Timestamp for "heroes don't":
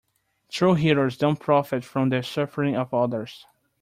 0.73-1.39